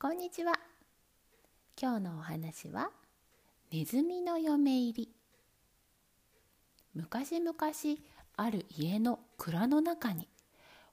[0.00, 0.52] こんにちは。
[1.76, 2.92] 今日のお話は
[3.72, 5.08] ネズミの嫁入り。
[6.94, 7.56] 昔々
[8.36, 10.28] ある家の蔵の中に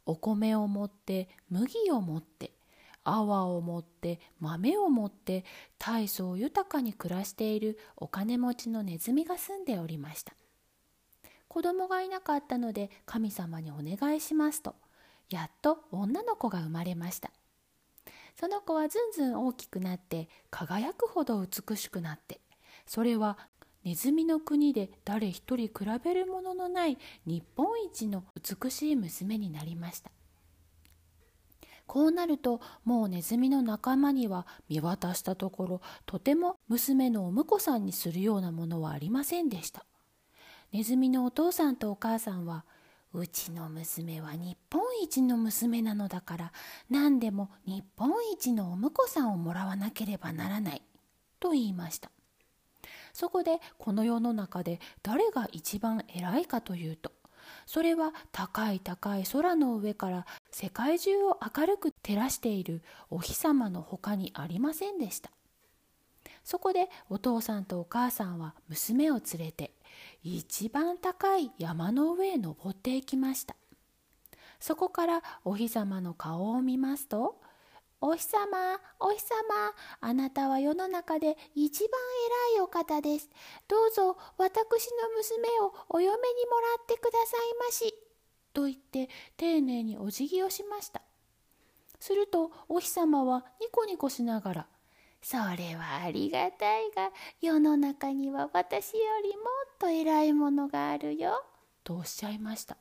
[0.07, 2.53] お米を持って麦を持って
[3.03, 5.45] 泡を持って豆を持って
[5.77, 10.33] 大層豊かに暮らしているお金持ちのネズミが住んでおりました。
[11.47, 14.73] 子供がいなかったので神様にお願いしますと
[15.29, 17.29] やっと女の子が生まれました。
[18.39, 22.41] その子はずんずん大きくなって輝くほど美しくなって。
[22.85, 23.37] それは
[23.83, 25.73] ネズミの国で誰一人比
[26.03, 30.11] べるもののない日本一の美しい娘になりました。
[31.87, 39.85] こうなるともうネズミの仲間には見渡したところとても娘のお婿さんにするようなものはありませんでした。
[40.71, 42.65] ネズミのお父さんとお母さんは
[43.17, 46.53] うちの娘は日本一の娘なのだから
[46.89, 50.81] 何でも日本一のお婿さんをもらわなければならない。
[51.39, 52.11] と言いました。
[53.13, 57.13] そこでこの世の中で誰が一番偉いかというと
[57.65, 65.31] それは高い高い空の上から世界中を明るく照らしているお日様の他にありませんでした。
[66.43, 69.74] そこでお父さんとお母さんは娘を連れて
[70.27, 73.55] 一番高い山の上へ登っていきました。
[74.59, 77.39] そこからお日様の顔を見ますと
[78.01, 79.35] 「お日様お日様
[80.01, 81.89] あなたは世の中で一番
[82.55, 83.29] 偉いお方です。
[83.67, 87.93] どうぞ私の娘をお嫁にもらってくださいまし」
[88.51, 91.03] と言って丁寧にお辞儀をしました。
[91.99, 94.67] するとお日様はニコニコしながら
[95.27, 97.09] それはありがたいが
[97.41, 99.43] 世の中には私よりも
[99.73, 101.43] っと偉いものがあるよ」
[101.83, 102.77] とおっしゃいました。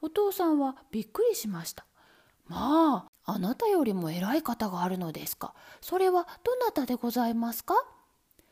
[0.00, 1.86] お父さんはびっくりしました。
[2.48, 5.54] まああなたよりも偉い方があるのですか。
[5.80, 7.76] それはどなたでございますか？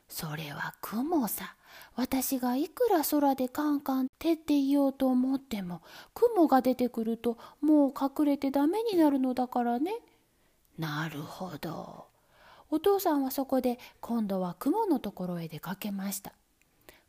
[0.09, 1.57] それは雲さ。
[1.97, 5.83] 私がいくら空でカンカン照っていようと思っても
[6.15, 9.97] 雲が出てくるともう隠れてダメになるのだからね。
[10.79, 12.08] なるほど。
[12.71, 16.33] お父さんはそこで今度は雲のところへ出かけました。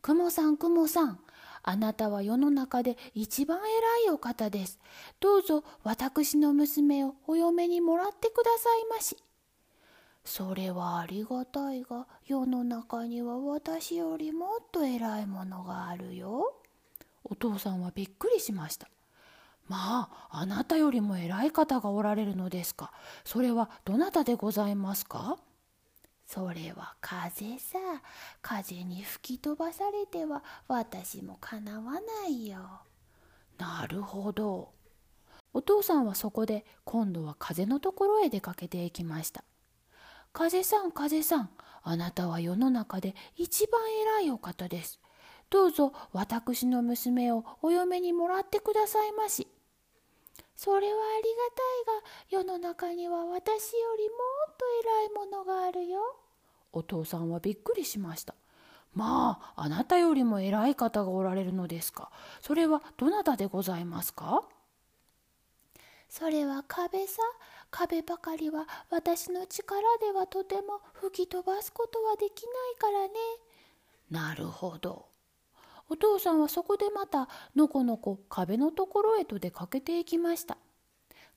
[0.01, 1.19] 雲さん雲さん、
[1.61, 4.79] あなたは世の中で一番偉いお方です。
[5.19, 9.17] どうぞ私の娘をお嫁にもらってくださいまし。
[10.23, 16.53] それはありがたいが、世の中には私よりもっと偉いものがあるよ。
[17.23, 18.87] お父さんはびっくりしました。
[19.67, 22.91] まあ、あなたよりも偉い方がおられるのですか。
[23.25, 25.37] それはどなたでございますか？
[26.31, 27.79] それは風さ。
[28.44, 32.59] 風に吹き飛ばされては私もかなわないよ。
[33.57, 34.69] なるほど。
[35.53, 39.44] お父さんはそこで今度は風のところへ出かけていきました。
[40.31, 41.50] 風さん風さん
[41.81, 43.81] あなたは世の中で一番
[44.22, 45.00] 偉いお方です。
[45.50, 49.47] どうぞ私の娘をお嫁にもらってくださいまし。
[50.59, 51.29] それはあり
[52.33, 54.15] がたいが世の中には私よりも
[54.51, 56.17] っと偉いものがあるよ。
[56.73, 58.35] お父さんはびっくりしました。
[58.93, 62.11] まあ、あなたよりも偉い方がおられるのですか。
[62.41, 64.43] それはどなたでございますか？
[66.09, 67.21] それは壁さ。
[67.71, 73.13] 壁ばかりは私の力ではとても吹き飛ばすことはできないからね。
[74.11, 75.05] なるほど。
[75.89, 80.57] お父さんはそこでまたのこのこ壁のところへと出かけていきました。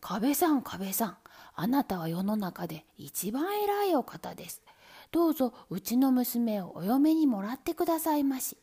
[0.00, 1.16] 壁さん壁さん
[1.54, 4.62] あなたは世の中で一番偉いお方です。
[5.10, 8.56] どうぞうちの娘をお嫁にもらってくださいまし。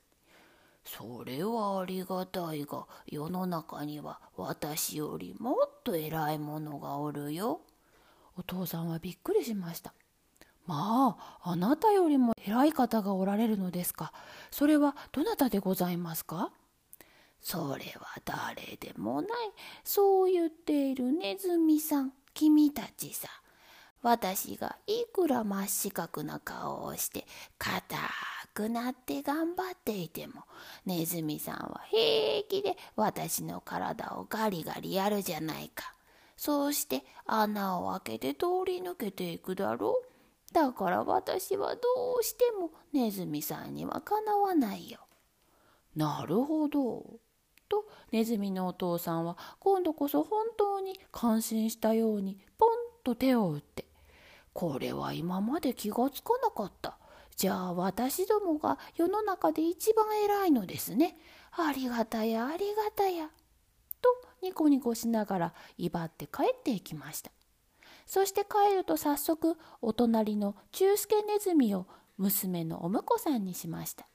[0.86, 7.62] それはありがたいが世の中には私よりもっと偉いものがおるよ。
[8.38, 9.94] お父さんはびっくりしました。
[10.70, 14.14] まあ、あなたよりも偉い方がおられるのですか？
[14.52, 16.52] それはどなたでございますか？
[17.42, 19.32] それは誰でもない。
[19.84, 23.30] そう言っているネズミさん、君たちさ。
[24.04, 27.26] 私がいくら真っ四角な顔をして
[27.58, 27.98] 硬
[28.54, 30.44] くなって頑張っていても
[30.86, 35.96] ネズミさんは平気で私の体をガリガリやるじゃないか。
[36.38, 40.09] そうして穴を開けて通り抜けていくだろう。
[40.52, 41.82] だから私はど
[42.20, 45.00] うしてもネズミさんにはかなわないよ。
[45.96, 47.20] なるほど。
[47.70, 52.70] とネズミのお父さんは今度こそ本当に感心したようにポン
[53.04, 53.86] と手を打って
[54.54, 56.98] 「これは今まで気がつかなかった。
[57.36, 61.18] じゃあ私どもが世の中で一番偉いのですね。
[61.52, 63.30] ありがたやありがたや。」
[64.02, 64.10] と
[64.42, 67.32] ニコニコしながら威張って帰っていきました。
[68.10, 71.86] そして帰ると早速お隣の中助ネズミを
[72.18, 74.08] 娘のお婿さんにしました。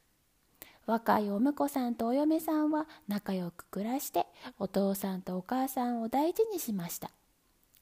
[0.85, 4.27] 若いお婿さんとお嫁さんは仲良く暮らして
[4.59, 7.13] お父さんとお母さんを大事にしました。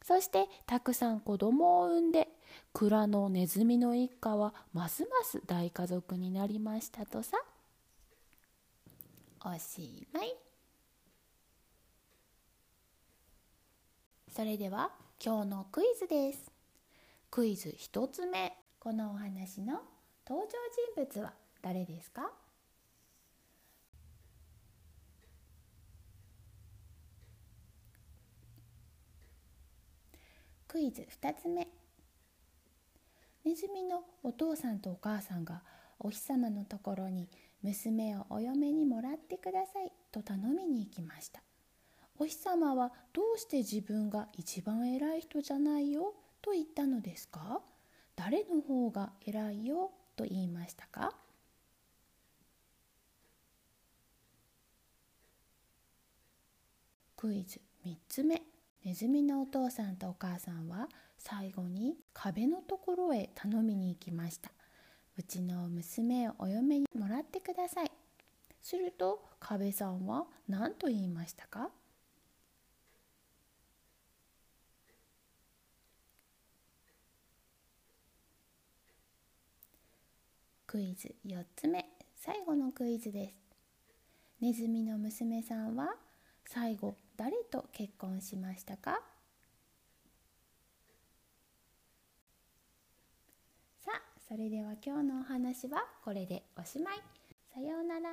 [0.05, 2.29] そしてたくさん子供を産んで
[2.75, 7.39] 蔵のネズミの一家はますます大家族になりましたとさ。
[9.47, 10.37] おしまい。
[14.29, 14.91] それでは
[15.25, 16.51] 今日のクイズです。
[17.31, 18.57] クイズ1つ目。
[18.81, 19.81] このお話の
[20.29, 20.53] 登場
[20.97, 21.33] 人物は
[21.63, 22.33] 誰ですか？
[30.67, 31.69] クイズ2つ目。
[33.45, 35.63] ネズミのお父さんとお母さんが
[36.01, 37.29] お日様のところに
[37.63, 41.45] 娘をお嫁にもらってくださいと頼みに行きました。
[42.19, 46.15] お日様はどうして自分が一番偉い人じゃないよ？
[46.41, 47.61] と言ったのですか？
[48.15, 49.91] 誰の方が偉いよ？
[50.15, 51.15] と言いましたか？
[57.17, 57.61] クイズ。
[57.87, 58.43] 3つ目。
[58.85, 64.51] ネズミのお父さんとお母さんは最後に壁のところへ頼みに行きました。
[65.17, 67.91] うちの娘をお嫁にもらってください。
[68.61, 71.71] すると壁さんは何と言いましたか？
[80.73, 81.85] クイズ4つ目
[82.17, 83.35] 最後のクイズです。
[84.41, 85.97] ネズミの娘さんは
[86.47, 89.03] 最後誰と結婚しましたか？
[93.85, 97.03] さあそれでは今日のお話はこれでおしまい。
[97.53, 98.09] さようなら。